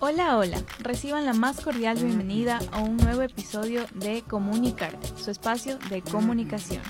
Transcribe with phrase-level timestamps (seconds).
[0.00, 0.62] Hola, hola.
[0.80, 6.82] Reciban la más cordial bienvenida a un nuevo episodio de Comunicarte, su espacio de comunicación.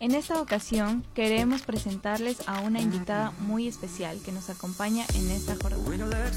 [0.00, 5.56] En esta ocasión queremos presentarles a una invitada muy especial que nos acompaña en esta
[5.56, 6.30] jornada.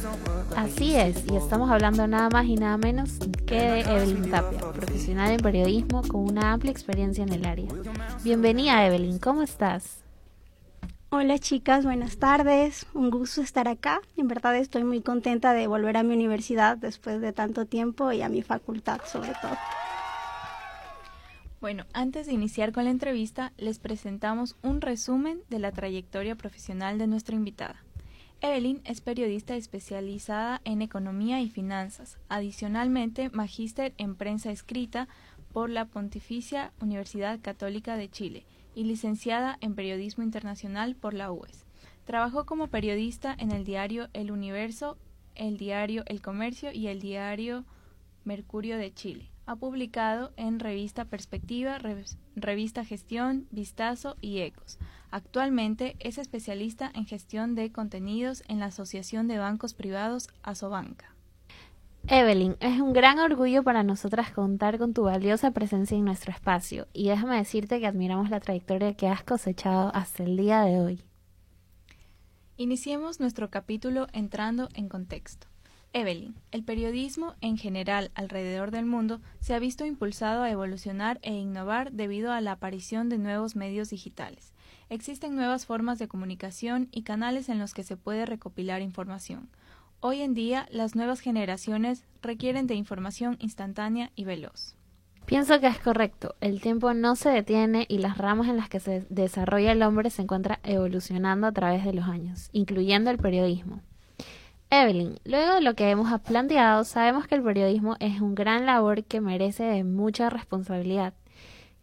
[0.56, 3.12] Así es, y estamos hablando nada más y nada menos
[3.46, 7.68] que de Evelyn Tapia, profesional en periodismo con una amplia experiencia en el área.
[8.24, 10.07] Bienvenida Evelyn, ¿cómo estás?
[11.10, 12.86] Hola chicas, buenas tardes.
[12.94, 14.02] Un gusto estar acá.
[14.18, 18.22] En verdad estoy muy contenta de volver a mi universidad después de tanto tiempo y
[18.22, 19.56] a mi facultad sobre todo.
[21.62, 26.98] Bueno, antes de iniciar con la entrevista, les presentamos un resumen de la trayectoria profesional
[26.98, 27.86] de nuestra invitada.
[28.42, 35.08] Evelyn es periodista especializada en economía y finanzas, adicionalmente magíster en prensa escrita
[35.54, 38.46] por la Pontificia Universidad Católica de Chile
[38.78, 41.66] y licenciada en periodismo internacional por la UES.
[42.06, 45.00] Trabajó como periodista en el diario El Universo,
[45.34, 47.66] el diario El Comercio y el diario
[48.24, 49.32] Mercurio de Chile.
[49.48, 51.80] Ha publicado en Revista Perspectiva,
[52.36, 54.78] Revista Gestión, Vistazo y Ecos.
[55.10, 61.17] Actualmente es especialista en gestión de contenidos en la Asociación de Bancos Privados Asobanca.
[62.10, 66.88] Evelyn, es un gran orgullo para nosotras contar con tu valiosa presencia en nuestro espacio
[66.94, 71.04] y déjame decirte que admiramos la trayectoria que has cosechado hasta el día de hoy.
[72.56, 75.48] Iniciemos nuestro capítulo entrando en contexto.
[75.92, 81.34] Evelyn, el periodismo en general alrededor del mundo se ha visto impulsado a evolucionar e
[81.34, 84.54] innovar debido a la aparición de nuevos medios digitales.
[84.90, 89.50] Existen nuevas formas de comunicación y canales en los que se puede recopilar información.
[90.10, 94.78] Hoy en día, las nuevas generaciones requieren de información instantánea y veloz.
[95.26, 96.34] Pienso que es correcto.
[96.40, 100.10] El tiempo no se detiene y las ramas en las que se desarrolla el hombre
[100.10, 103.82] se encuentran evolucionando a través de los años, incluyendo el periodismo.
[104.70, 109.04] Evelyn, luego de lo que hemos planteado, sabemos que el periodismo es un gran labor
[109.04, 111.16] que merece de mucha responsabilidad.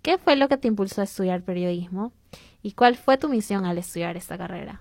[0.00, 2.14] ¿Qué fue lo que te impulsó a estudiar periodismo?
[2.62, 4.80] ¿Y cuál fue tu misión al estudiar esta carrera?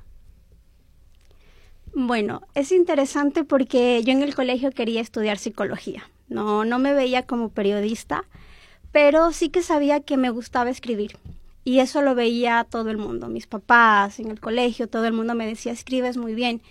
[1.95, 6.09] Bueno, es interesante porque yo en el colegio quería estudiar psicología.
[6.27, 8.23] No, no me veía como periodista,
[8.91, 11.17] pero sí que sabía que me gustaba escribir.
[11.63, 15.35] Y eso lo veía todo el mundo, mis papás, en el colegio, todo el mundo
[15.35, 16.61] me decía, escribes muy bien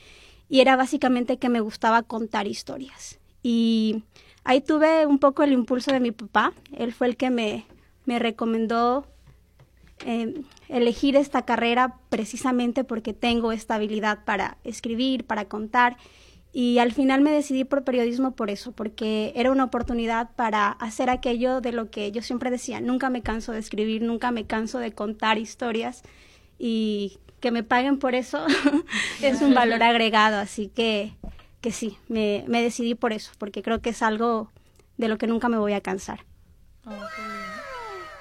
[0.49, 3.19] y era básicamente que me gustaba contar historias.
[3.43, 4.03] Y
[4.45, 7.65] ahí tuve un poco el impulso de mi papá, él fue el que me,
[8.05, 9.07] me recomendó
[10.05, 15.97] eh, elegir esta carrera precisamente porque tengo esta habilidad para escribir, para contar.
[16.53, 21.09] Y al final me decidí por periodismo por eso, porque era una oportunidad para hacer
[21.09, 24.79] aquello de lo que yo siempre decía, nunca me canso de escribir, nunca me canso
[24.79, 26.03] de contar historias
[26.59, 28.45] y que me paguen por eso
[29.23, 31.15] es un valor agregado, así que,
[31.63, 34.53] que sí, me, me, decidí por eso, porque creo que es algo
[34.99, 36.25] de lo que nunca me voy a cansar.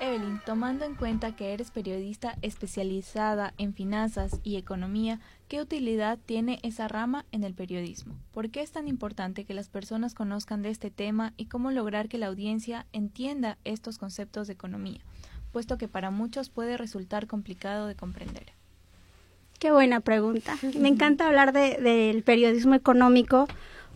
[0.01, 6.57] Evelyn, tomando en cuenta que eres periodista especializada en finanzas y economía, ¿qué utilidad tiene
[6.63, 8.15] esa rama en el periodismo?
[8.33, 12.09] ¿Por qué es tan importante que las personas conozcan de este tema y cómo lograr
[12.09, 15.01] que la audiencia entienda estos conceptos de economía,
[15.51, 18.53] puesto que para muchos puede resultar complicado de comprender?
[19.59, 20.57] Qué buena pregunta.
[20.79, 23.47] Me encanta hablar del periodismo económico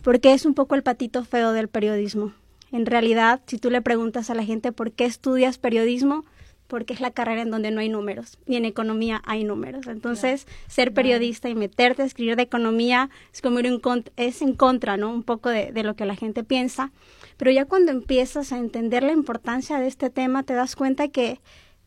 [0.02, 2.32] porque es un poco el patito feo del periodismo.
[2.72, 6.24] En realidad, si tú le preguntas a la gente por qué estudias periodismo,
[6.66, 9.86] porque es la carrera en donde no hay números, y en economía hay números.
[9.86, 14.42] Entonces, ser periodista y meterte a escribir de economía es como ir en contra, es
[14.42, 15.12] en contra, ¿no?
[15.12, 16.90] Un poco de, de lo que la gente piensa.
[17.36, 21.40] Pero ya cuando empiezas a entender la importancia de este tema, te das cuenta que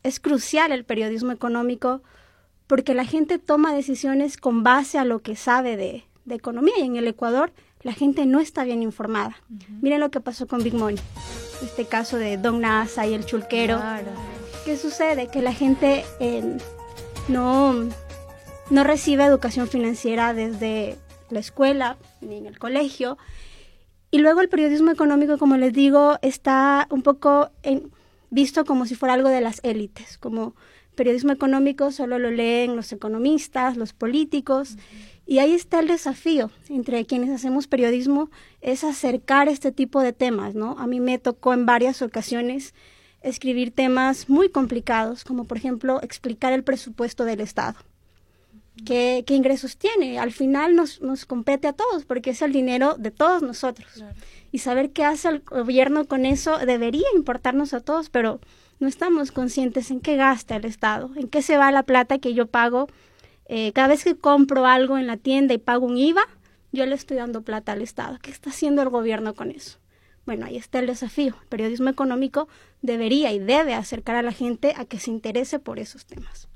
[0.04, 2.02] es crucial el periodismo económico
[2.70, 6.96] porque la gente toma decisiones con base a lo que sabe de, economía y en
[6.96, 7.52] el Ecuador
[7.82, 9.38] la gente no está bien informada.
[9.82, 11.00] Miren lo que pasó con Big Money,
[11.64, 13.82] este caso de Don Nasa y el chulquero.
[14.66, 15.28] ¿Qué sucede?
[15.28, 16.58] Que la gente eh,
[17.28, 17.74] no,
[18.70, 20.98] no recibe educación financiera desde
[21.30, 23.18] la escuela ni en el colegio.
[24.12, 27.52] Y luego el periodismo económico, como les digo, está un poco
[28.30, 30.56] visto como si fuera algo de las élites, como
[30.96, 34.76] periodismo económico solo lo leen los economistas, los políticos,
[35.30, 38.32] y ahí está el desafío entre quienes hacemos periodismo,
[38.62, 40.76] es acercar este tipo de temas, ¿no?
[40.80, 42.74] A mí me tocó en varias ocasiones
[43.22, 47.78] escribir temas muy complicados, como por ejemplo explicar el presupuesto del Estado.
[48.88, 50.18] ¿Qué, qué ingresos tiene?
[50.18, 54.04] Al final nos, nos, compete a todos, porque es el dinero de todos nosotros.
[54.52, 58.40] Y saber qué hace el gobierno con eso debería importarnos a todos, pero
[58.80, 62.34] no estamos conscientes en qué gasta el Estado, en qué se va la plata que
[62.34, 62.88] yo pago
[63.52, 66.22] Eh, cada vez que compro algo en la tienda y pago un IVA,
[66.72, 68.20] yo le estoy dando plata al Estado.
[68.22, 69.80] ¿Qué está haciendo el gobierno con eso?
[70.28, 71.36] Bueno, ahí está el desafío.
[71.42, 72.48] El periodismo económico
[72.84, 76.48] debería y debe acercar a la gente a que se interese por esos temas.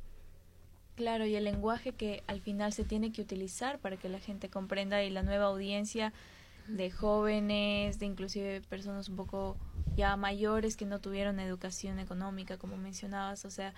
[0.96, 4.50] Claro, y el lenguaje que al final se tiene que utilizar para que la gente
[4.50, 6.14] comprenda y la nueva audiencia
[6.68, 9.58] de jóvenes, de inclusive personas un poco
[9.96, 13.74] ya mayores que no tuvieron educación económica, como mencionabas, o sea,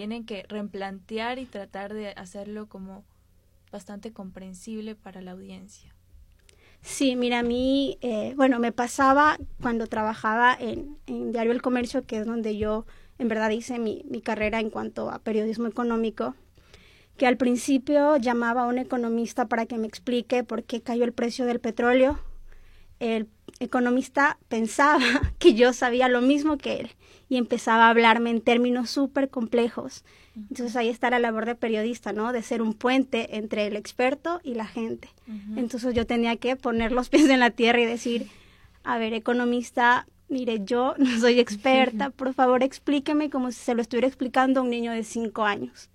[0.00, 3.04] tienen que replantear y tratar de hacerlo como
[3.70, 5.94] bastante comprensible para la audiencia.
[6.80, 12.06] Sí, mira, a mí, eh, bueno, me pasaba cuando trabajaba en, en, Diario El Comercio,
[12.06, 12.86] que es donde yo
[13.18, 16.34] en verdad hice mi, mi carrera en cuanto a periodismo económico,
[17.18, 21.12] que al principio llamaba a un economista para que me explique por qué cayó el
[21.12, 22.18] precio del petróleo.
[23.00, 25.00] El economista pensaba
[25.38, 26.90] que yo sabía lo mismo que él
[27.28, 30.04] y empezaba a hablarme en términos súper complejos.
[30.34, 32.32] Entonces ahí está la labor de periodista, ¿no?
[32.32, 35.08] De ser un puente entre el experto y la gente.
[35.56, 38.26] Entonces yo tenía que poner los pies en la tierra y decir,
[38.82, 43.82] a ver, economista, mire, yo no soy experta, por favor explíqueme como si se lo
[43.82, 45.89] estuviera explicando a un niño de cinco años.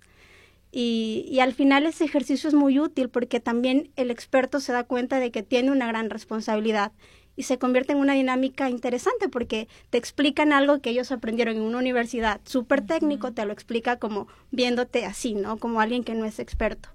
[0.72, 4.84] Y, y, al final ese ejercicio es muy útil porque también el experto se da
[4.84, 6.92] cuenta de que tiene una gran responsabilidad
[7.36, 11.62] y se convierte en una dinámica interesante porque te explican algo que ellos aprendieron en
[11.62, 15.58] una universidad súper técnico, te lo explica como viéndote así, ¿no?
[15.58, 16.88] Como alguien que no es experto.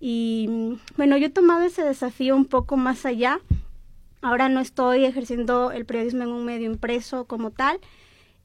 [0.00, 3.40] Y bueno, yo he tomado ese desafío un poco más allá.
[4.20, 7.78] Ahora no estoy ejerciendo el periodismo en un medio impreso como tal,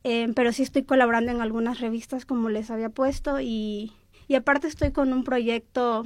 [0.04, 3.92] eh, pero sí estoy colaborando en algunas revistas como les había puesto y,
[4.28, 6.04] y aparte estoy con un proyecto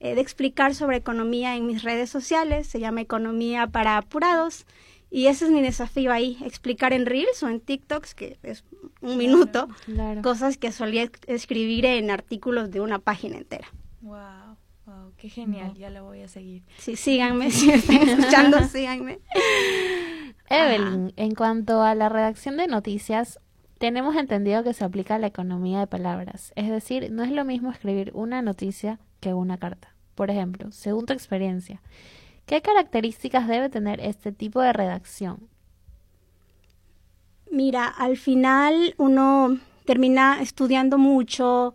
[0.00, 4.66] eh, de explicar sobre economía en mis redes sociales, se llama Economía para Apurados.
[5.08, 8.64] Y ese es mi desafío ahí, explicar en Reels o en TikToks, que es
[9.00, 9.68] un minuto,
[10.22, 13.68] cosas que solía escribir en artículos de una página entera.
[14.00, 16.64] Wow, wow, qué genial, ya lo voy a seguir.
[16.78, 19.20] Sí, síganme, si me están escuchando, síganme.
[20.50, 23.38] Evelyn, en cuanto a la redacción de noticias,
[23.78, 27.44] tenemos entendido que se aplica a la economía de palabras, es decir, no es lo
[27.44, 29.94] mismo escribir una noticia que una carta.
[30.14, 31.82] Por ejemplo, según tu experiencia,
[32.46, 35.48] ¿qué características debe tener este tipo de redacción?
[37.50, 41.74] Mira, al final uno termina estudiando mucho,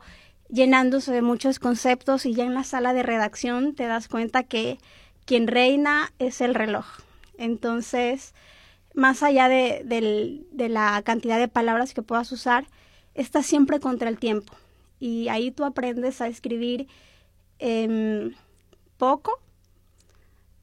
[0.50, 4.80] llenándose de muchos conceptos y ya en la sala de redacción te das cuenta que
[5.26, 6.86] quien reina es el reloj.
[7.38, 8.34] Entonces,
[8.94, 9.84] más allá de,
[10.52, 12.66] de la cantidad de palabras que puedas usar,
[13.16, 14.54] estás siempre contra el tiempo.
[15.00, 16.88] Y ahí tú aprendes a escribir
[17.64, 18.34] Em,
[18.98, 19.40] poco,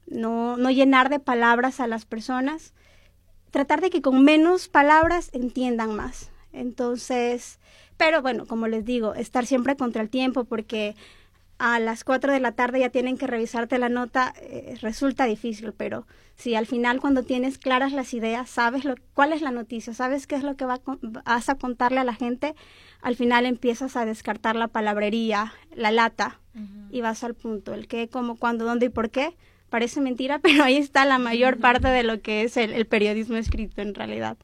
[0.09, 2.75] no, no llenar de palabras a las personas,
[3.53, 6.33] tratar de que con menos palabras entiendan más.
[6.53, 7.61] Entonces,
[7.97, 10.97] pero bueno, como les digo, estar siempre contra el tiempo porque
[11.59, 15.73] a las 4 de la tarde ya tienen que revisarte la nota, eh, resulta difícil,
[15.73, 16.05] pero
[16.39, 20.29] si al final cuando tienes claras las ideas, sabes lo, cuál es la noticia, sabes
[20.29, 22.55] qué es lo que va, vas a contarle a la gente,
[23.03, 26.41] al final empiezas a descartar la palabrería, la lata,
[26.91, 29.37] y vas al punto, el qué, cómo, cuándo, dónde y por qué.
[29.69, 33.83] Parece mentira, pero ahí está la mayor parte de lo que es el, periodismo escrito
[33.83, 34.37] en realidad.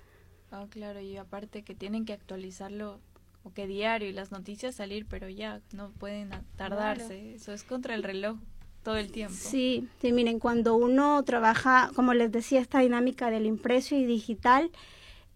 [0.50, 3.00] Ah, claro, y aparte que tienen que actualizarlo
[3.42, 7.34] o que diario y las noticias salir, pero ya no pueden tardarse.
[7.34, 8.38] Eso es contra el reloj
[8.84, 9.34] todo el tiempo.
[9.36, 14.70] Sí, sí, miren, cuando uno trabaja, como les decía, esta dinámica del impreso y digital,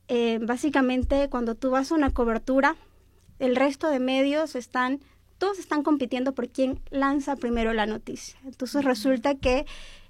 [0.06, 2.76] eh, básicamente cuando tú vas a una cobertura,
[3.40, 5.00] el resto de medios están
[5.38, 8.38] todos están compitiendo por quién lanza primero la noticia.
[8.44, 9.66] Entonces resulta que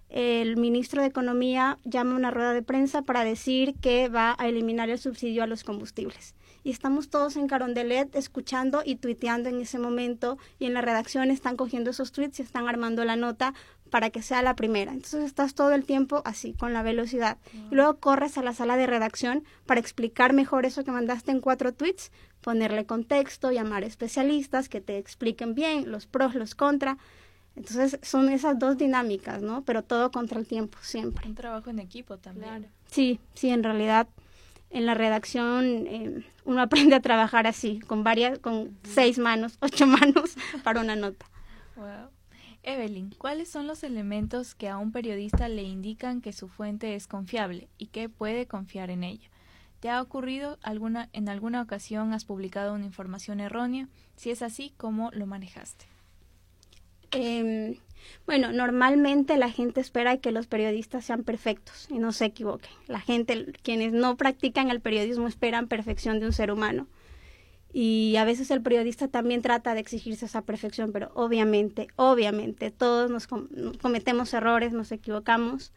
[0.09, 4.89] el ministro de Economía llama una rueda de prensa para decir que va a eliminar
[4.89, 6.35] el subsidio a los combustibles.
[6.65, 11.31] Y estamos todos en Carondelet escuchando y tuiteando en ese momento y en la redacción
[11.31, 13.55] están cogiendo esos tweets y están armando la nota
[13.89, 14.93] para que sea la primera.
[14.93, 17.39] Entonces estás todo el tiempo así, con la velocidad.
[17.71, 21.41] Y luego corres a la sala de redacción para explicar mejor eso que mandaste en
[21.41, 26.99] cuatro tweets, ponerle contexto, llamar especialistas que te expliquen bien los pros, los contras.
[27.57, 29.65] Entonces son esas dos dinámicas, ¿no?
[29.65, 31.27] Pero todo contra el tiempo, siempre.
[31.27, 32.69] Un trabajo en equipo también.
[32.91, 34.07] Sí, sí, en realidad
[34.71, 39.87] en la redacción eh, uno aprende a trabajar así, con varias, con seis manos, ocho
[39.87, 41.27] manos para una nota.
[41.77, 42.11] Wow.
[42.63, 47.07] Evelyn, ¿cuáles son los elementos que a un periodista le indican que su fuente es
[47.07, 49.31] confiable y que puede confiar en ella?
[49.81, 53.89] ¿Te ha ocurrido alguna, en alguna ocasión has publicado una información errónea?
[54.17, 55.87] Si es así, ¿cómo lo manejaste?
[57.13, 57.77] Em,
[58.27, 62.71] bueno, normalmente la gente espera que los periodistas sean perfectos y no se equivoquen.
[62.87, 66.87] La gente, quienes no practican el periodismo, esperan perfección de un ser humano.
[67.73, 73.11] y a veces el periodista también trata de exigirse esa perfección, pero obviamente, obviamente, todos
[73.11, 75.73] nos cometemos errores, nos equivocamos,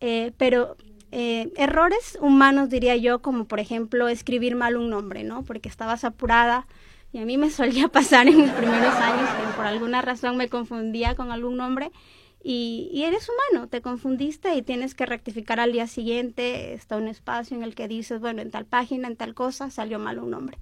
[0.00, 0.76] eh, pero
[1.10, 5.42] eh, errores humanos diría yo, como por ejemplo escribir mal un nombre, ¿no?
[5.44, 6.66] Porque estabas apurada
[7.12, 10.48] y a mí me solía pasar en mis primeros años que por alguna razón me
[10.48, 11.90] confundía con algún nombre
[12.42, 17.08] y, y, eres humano, te confundiste y tienes que rectificar al día siguiente, está un
[17.08, 20.30] espacio en el que dices, bueno, en tal página, en tal cosa, salió mal un
[20.30, 20.58] nombre.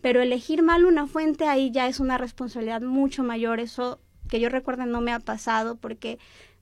[0.00, 4.48] Pero elegir mal una fuente ahí ya es una responsabilidad mucho mayor, eso que yo
[4.48, 6.18] recuerdo no me ha pasado porque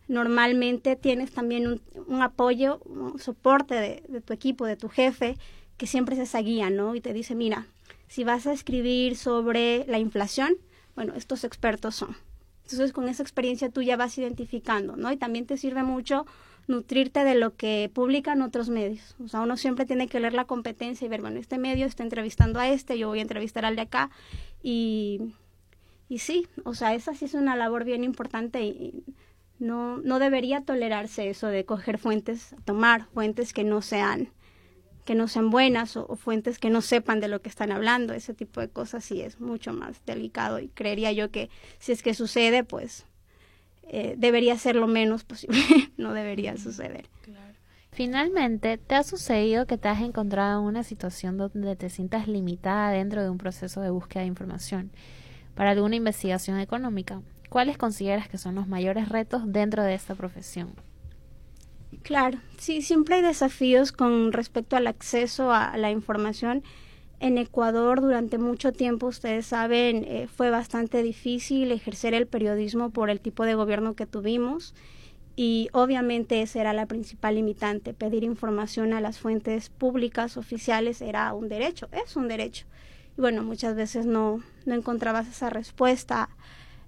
[0.09, 5.37] normalmente tienes también un, apoyo, un soporte de, de, tu equipo, de tu jefe,
[5.77, 6.95] que siempre es esa guía, ¿no?
[6.95, 7.67] Y te dice, mira,
[8.09, 10.55] si vas a escribir sobre la inflación,
[10.95, 12.17] bueno, estos expertos son.
[12.65, 15.13] Entonces, con esa experiencia tú ya vas identificando, ¿no?
[15.13, 16.27] Y también te sirve mucho
[16.67, 19.15] nutrirte de lo que publican otros medios.
[19.25, 22.03] O sea, uno siempre tiene que leer la competencia y ver, bueno, este medio está
[22.03, 24.11] entrevistando a este, yo voy a entrevistar al de acá.
[24.63, 25.21] Y,
[26.09, 29.05] y sí, o sea, esa sí es una labor bien importante y
[29.59, 34.31] no, no debería tolerarse eso de coger fuentes, tomar fuentes que no sean
[35.07, 38.35] que no sean buenas o, fuentes que no sepan de lo que están hablando, ese
[38.35, 41.49] tipo de cosas sí es mucho más delicado y creería yo que
[41.79, 43.07] si es que sucede, pues
[43.89, 45.59] eh, debería ser lo menos posible,
[45.97, 47.07] no debería suceder.
[47.93, 52.91] Finalmente, ¿te ha sucedido que te has encontrado en una situación donde te sientas limitada
[52.91, 54.91] dentro de un proceso de búsqueda de información
[55.55, 57.23] para alguna investigación económica?
[57.49, 60.75] ¿Cuáles consideras que son los mayores retos dentro de esta profesión?
[62.07, 66.63] Claro, sí, siempre hay desafíos con respecto al acceso a la información.
[67.19, 73.11] En Ecuador durante mucho tiempo, ustedes saben, eh, fue bastante difícil ejercer el periodismo por
[73.11, 74.73] el tipo de gobierno que tuvimos
[75.35, 77.93] y obviamente esa era la principal limitante.
[77.93, 82.67] Pedir información a las fuentes públicas oficiales era un derecho, es un derecho.
[83.19, 86.29] Y bueno, muchas veces no, no encontrabas esa respuesta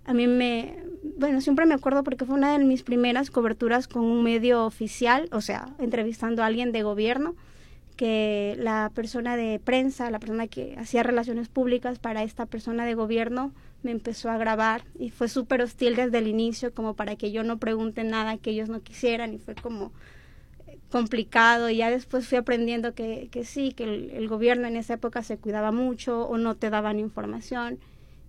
[0.09, 0.75] a mí me,
[1.19, 5.29] bueno, siempre me acuerdo porque fue una de mis primeras coberturas con un medio oficial,
[5.33, 7.37] o sea, entrevistando a alguien de gobierno,
[7.95, 12.95] que la persona de prensa, la persona que hacía relaciones públicas para esta persona de
[12.95, 17.31] gobierno, me empezó a grabar y fue súper hostil desde el inicio, como para que
[17.31, 19.93] yo no pregunte nada que ellos no quisieran y fue como
[20.91, 21.69] complicado.
[21.69, 25.23] Y ya después fui aprendiendo que, que sí, que el, el gobierno en esa época
[25.23, 27.79] se cuidaba mucho o no te daban información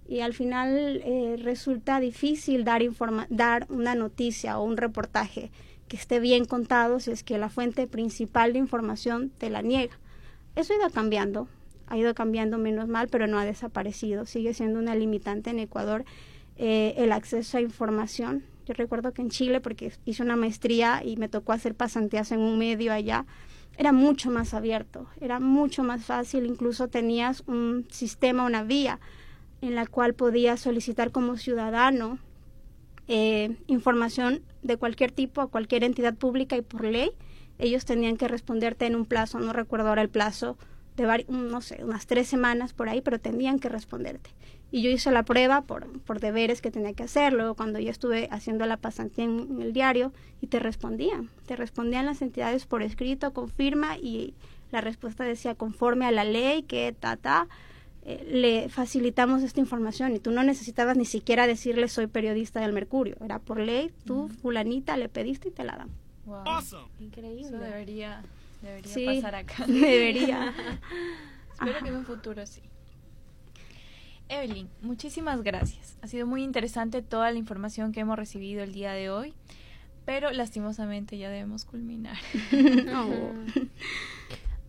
[0.10, 5.52] y al final eh, resulta difícil dar, informa dar una noticia o un reportaje
[5.88, 10.00] que esté bien contado si es que la fuente principal de información te la niega.
[10.56, 11.48] Eso ha ido cambiando,
[11.86, 14.26] ha ido cambiando menos mal, pero no ha desaparecido.
[14.26, 16.06] Sigue siendo una limitante en Ecuador
[16.58, 18.44] eh, el acceso a información.
[18.66, 22.40] Yo recuerdo que en Chile, porque hice una maestría y me tocó hacer pasantías en
[22.40, 23.28] un medio allá,
[23.78, 29.00] era mucho más abierto, era mucho más fácil, incluso tenías un sistema, una vía
[29.62, 32.20] en la cual podía solicitar como ciudadano
[33.08, 37.12] eh, información de cualquier tipo a cualquier entidad pública y por ley
[37.58, 40.58] ellos tenían que responderte en un plazo, no recuerdo ahora el plazo,
[40.96, 44.32] de no sé, unas tres semanas por ahí, pero tenían que responderte.
[44.72, 47.90] Y yo hice la prueba por, por deberes que tenía que hacer, luego cuando yo
[47.90, 52.84] estuve haciendo la pasantía en, el diario y te respondían, te respondían las entidades por
[52.84, 54.36] escrito, confirma y
[54.72, 57.48] la respuesta decía conforme a la ley que ta, ta,
[58.10, 62.74] eh, le facilitamos esta información y tú no necesitabas ni siquiera decirle soy periodista del
[62.74, 63.16] Mercurio.
[63.24, 65.90] Era por ley, tú, fulanita, le pediste y te la dan.
[66.26, 66.44] Wow.
[67.00, 67.42] Increíble.
[67.46, 68.24] Eso debería,
[68.64, 69.64] debería pasar acá.
[69.68, 70.56] Debería.
[71.54, 72.62] Espero que en un futuro sí.
[74.28, 75.96] Evelyn, muchísimas gracias.
[76.02, 79.36] Ha sido muy interesante toda la información que hemos recibido el día de hoy,
[80.06, 82.18] pero lastimosamente ya debemos culminar.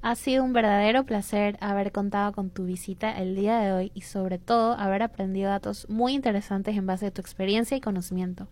[0.02, 4.00] Ha sido un verdadero placer haber contado con tu visita el día de hoy y
[4.00, 8.48] sobre todo haber aprendido datos muy interesantes en base a tu experiencia y conocimiento.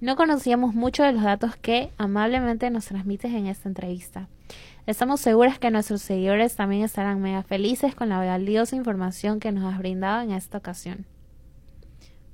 [0.00, 4.28] No conocíamos mucho de los datos que amablemente nos transmites en esta entrevista.
[4.86, 9.64] Estamos seguras que nuestros seguidores también estarán mega felices con la valiosa información que nos
[9.64, 11.04] has brindado en esta ocasión.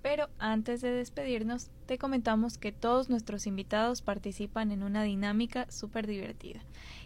[0.03, 6.07] Pero antes de despedirnos, te comentamos que todos nuestros invitados participan en una dinámica súper
[6.07, 6.61] divertida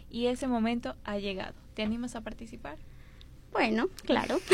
[0.09, 1.53] y ese momento ha llegado.
[1.73, 2.77] ¿Te animas a participar?
[3.51, 4.37] Bueno, claro.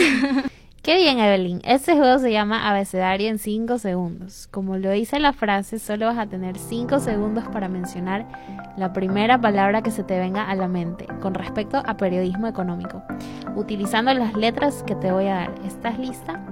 [0.84, 1.62] Qué bien, Evelyn.
[1.64, 4.50] Este juego se llama Abecedario en 5 segundos.
[4.52, 8.28] Como lo dice la frase, solo vas a tener 5 segundos para mencionar
[8.76, 13.02] la primera palabra que se te venga a la mente con respecto a periodismo económico,
[13.56, 15.56] utilizando las letras que te voy a dar.
[15.66, 16.46] ¿Estás lista?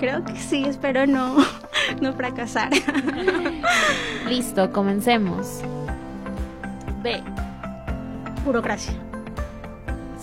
[0.00, 1.36] Creo que sí, espero no,
[2.00, 2.70] no fracasar.
[4.28, 5.62] Listo, comencemos.
[7.00, 7.22] B.
[8.44, 8.94] Burocracia.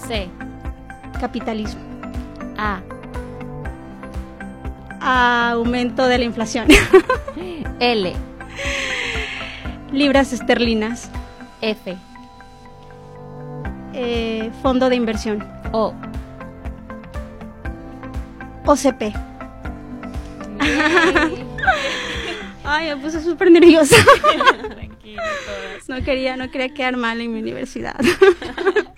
[0.08, 0.28] C.
[1.20, 1.82] Capitalismo.
[2.58, 2.82] A.
[5.52, 6.68] aumento de la inflación.
[7.80, 8.14] L.
[9.92, 11.10] Libras esterlinas.
[11.62, 11.98] F.
[13.94, 15.44] Eh, fondo de inversión.
[15.72, 15.94] O.
[18.66, 19.14] OCP.
[22.64, 23.96] Ay, me puse súper nerviosa.
[25.16, 25.90] Todas.
[25.90, 27.96] No quería, no quería quedar mal en mi universidad.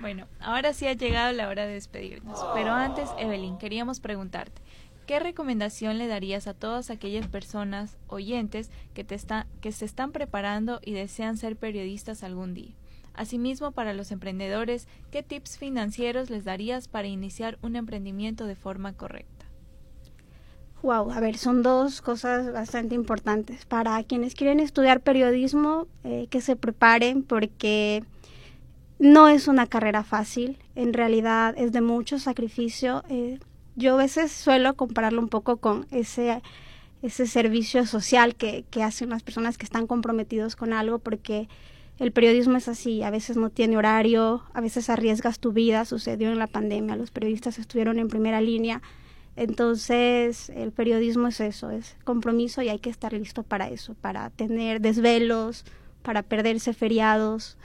[0.00, 2.40] Bueno, ahora sí ha llegado la hora de despedirnos.
[2.54, 4.62] Pero antes, Evelyn, queríamos preguntarte,
[5.06, 10.10] ¿qué recomendación le darías a todas aquellas personas, oyentes, que, te está, que se están
[10.10, 12.74] preparando y desean ser periodistas algún día?
[13.12, 18.94] Asimismo, para los emprendedores, ¿qué tips financieros les darías para iniciar un emprendimiento de forma
[18.94, 19.39] correcta?
[20.82, 23.66] Wow, a ver, son dos cosas bastante importantes.
[23.66, 28.02] Para quienes quieren estudiar periodismo, eh, que se preparen porque
[28.98, 33.04] no es una carrera fácil, en realidad es de mucho sacrificio.
[33.10, 33.38] Eh,
[33.76, 36.42] yo a veces suelo compararlo un poco con ese,
[37.02, 41.48] ese servicio social que, que hacen las personas que están comprometidos con algo porque
[41.98, 46.30] el periodismo es así, a veces no tiene horario, a veces arriesgas tu vida, sucedió
[46.30, 48.80] en la pandemia, los periodistas estuvieron en primera línea,
[49.40, 54.28] entonces el periodismo es eso, es compromiso y hay que estar listo para eso, para
[54.28, 55.64] tener desvelos,
[56.02, 57.56] para perderse feriados,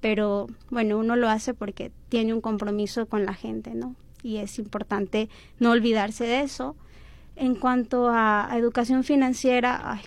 [0.00, 3.96] pero bueno, uno lo hace porque tiene un compromiso con la gente, ¿no?
[4.22, 5.28] Y es importante
[5.58, 6.76] no olvidarse de eso.
[7.34, 10.00] En cuanto a, educación financiera,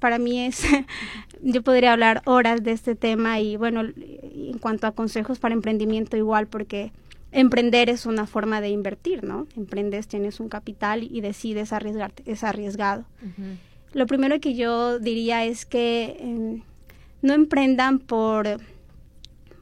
[0.00, 0.64] para mí es,
[1.42, 6.16] yo podría hablar horas de este tema y bueno, en cuanto a consejos para emprendimiento
[6.16, 6.90] igual, porque
[7.32, 9.46] emprender es una forma de invertir, ¿no?
[9.56, 13.04] Emprendes, tienes un capital y decides arriesgarte, es arriesgado.
[13.92, 16.62] Lo primero que yo diría es que eh,
[17.22, 18.60] no emprendan por,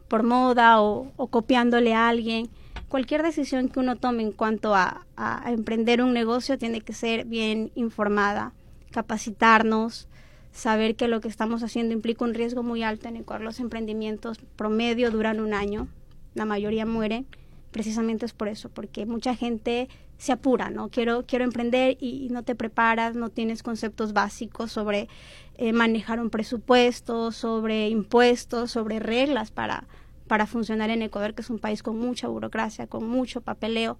[0.09, 2.49] por moda o, o, copiándole a alguien.
[2.89, 6.95] Cualquier decisión que uno tome en cuanto a, a, a emprender un negocio tiene que
[6.95, 8.53] ser bien informada,
[8.91, 10.09] capacitarnos,
[10.53, 13.61] saber que lo que estamos haciendo implica un riesgo muy alto en el cual los
[13.61, 15.89] emprendimientos promedio duran un año,
[16.35, 17.26] la mayoría mueren,
[17.71, 20.89] precisamente es por eso, porque mucha gente se apura, ¿no?
[20.89, 25.09] Quiero, quiero emprender y, no te preparas, no tienes conceptos básicos sobre
[25.57, 29.87] eh, manejar un presupuesto, sobre impuestos, sobre reglas para,
[30.26, 33.99] para funcionar en Ecuador, que es un país con mucha burocracia, con mucho papeleo.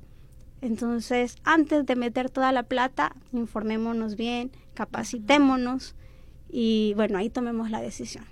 [0.61, 5.95] Entonces, antes de meter toda la plata, informémonos bien, capacitémonos
[6.51, 8.25] y bueno, ahí tomemos la decisión.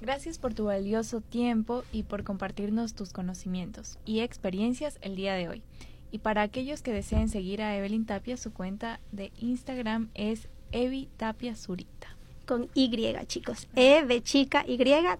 [0.00, 5.48] Gracias por tu valioso tiempo y por compartirnos tus conocimientos y experiencias el día de
[5.48, 5.62] hoy.
[6.10, 11.08] Y para aquellos que deseen seguir a Evelyn Tapia, su cuenta de Instagram es Evi
[11.16, 12.08] Tapia Zurita.
[12.46, 12.90] Con Y,
[13.26, 13.66] chicos.
[13.74, 14.78] E de chica, Y,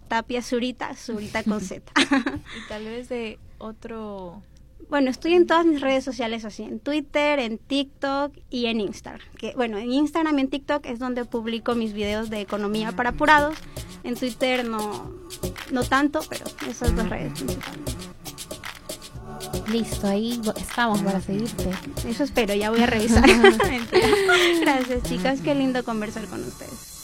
[0.08, 1.92] Tapia Zurita, Zurita con Z.
[2.00, 4.42] y tal vez de otro
[4.88, 9.26] bueno, estoy en todas mis redes sociales así, en Twitter, en TikTok y en Instagram.
[9.36, 13.10] Que bueno, en Instagram y en TikTok es donde publico mis videos de economía para
[13.10, 13.56] apurados.
[14.04, 15.12] En Twitter no,
[15.72, 17.92] no tanto, pero esas dos redes principalmente.
[19.68, 21.70] Listo, ahí estamos para seguirte.
[22.08, 23.24] Eso espero, ya voy a revisar.
[24.60, 26.95] Gracias, chicas, qué lindo conversar con ustedes.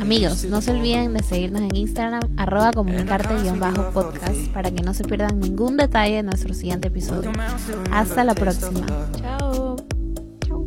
[0.00, 5.40] Amigos, no se olviden de seguirnos en Instagram, arroba comunicarte-podcast, para que no se pierdan
[5.40, 7.32] ningún detalle de nuestro siguiente episodio.
[7.90, 8.86] Hasta la próxima.
[9.20, 9.76] Chao.
[10.46, 10.66] Chao.